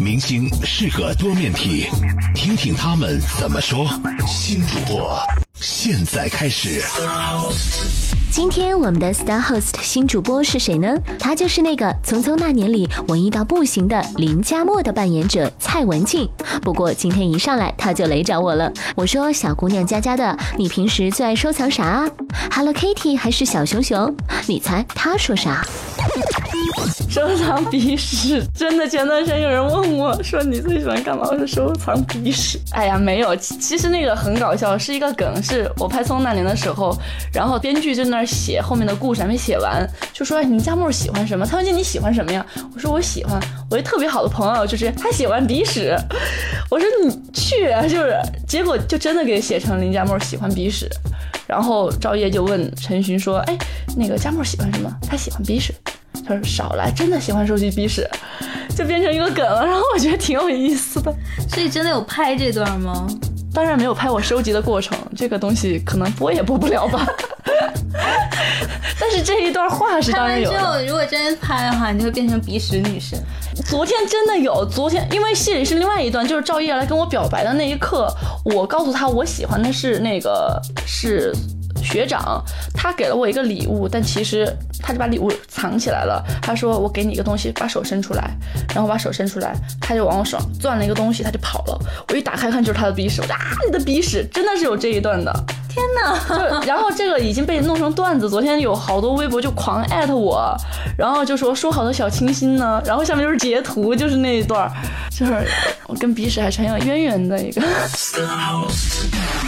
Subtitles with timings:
[0.00, 1.86] 明星是个多面体，
[2.34, 3.88] 听听他们怎么说。
[4.26, 5.18] 新主播
[5.54, 6.82] 现在开始。
[8.30, 10.96] 今天我们的 Star Host 新主播是谁呢？
[11.18, 16.26] 他就是那个《匆匆那年》里文艺到不行的林佳墨的扮演者蔡文静。
[16.62, 22.08] 不过今天一上来他就雷找我了，我说小姑娘家家的，你平时最爱收藏啥啊
[22.50, 24.14] ？Hello Kitty 还是小熊熊？
[24.46, 25.64] 你猜他说啥？
[27.08, 31.28] 收藏鼻屎，真的前段时间有人问我说你最喜欢干嘛？
[31.30, 32.58] 我说收藏鼻屎。
[32.70, 36.96] 哎呀，没有，其实那个很搞笑，是一个梗，是我拍《匆匆那年》的时候，
[37.32, 41.46] 然后编剧就在那儿写后面的故事还没写完，就说你家木喜欢什么？
[41.46, 42.44] 他问你喜欢什么呀？
[42.74, 43.38] 我说我喜欢
[43.72, 45.96] 我一特别好的朋友，就是他喜欢鼻屎。
[46.70, 48.14] 我说你去，就是，
[48.46, 50.86] 结果就真的给写成林佳沫喜欢鼻屎。
[51.46, 53.56] 然后赵烨就问陈寻说，哎，
[53.96, 54.94] 那个佳沫喜欢什么？
[55.08, 55.72] 他喜欢鼻屎。
[56.28, 58.06] 他说少来，真的喜欢收集鼻屎，
[58.76, 59.64] 就变成一个梗了。
[59.64, 61.10] 然后我觉得挺有意思的。
[61.48, 63.06] 所以真的有拍这段吗？
[63.54, 67.06] 当然没有拍我收集的过程，这个东西可能播也播不了吧。
[69.00, 70.50] 但是这一段话是当然有。
[70.50, 73.18] 之后如果真拍的话，你就会变成鼻屎女神。
[73.66, 78.08] 昨天真的有，昨天因为戏里是另外一段，就是赵烨来跟我表白的那一刻，
[78.44, 81.32] 我告诉他我喜欢的是那个是。
[81.84, 82.40] 学长，
[82.72, 84.46] 他给了我一个礼物，但其实
[84.80, 86.24] 他就把礼物藏起来了。
[86.40, 88.30] 他说：“我给你一个东西，把手伸出来。”
[88.72, 91.76] 然后把手伸出来，他就往我手上攥了一个东西，他就跑了。
[92.08, 93.20] 我一打开看，就是他的鼻屎。
[93.20, 95.32] 我啊，你的鼻屎真的是有这一段的。
[95.72, 96.60] 天哪！
[96.66, 100.54] 然后这个已经被弄成段子，昨天有好多微博就狂艾特我，
[100.98, 104.70] 然后就说说好的小清新呢，然后下面就是截图，就是那一段，
[105.10, 105.46] 就是
[105.86, 107.62] 我跟鼻屎还很有渊源的一个。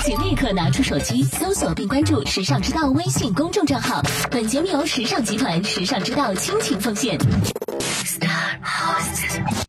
[0.04, 7.18] 请立刻拿出手机搜索并关注“时尚之道”微信公众账号，本节目由时尚集团时尚之道倾情奉献。
[8.04, 8.53] Star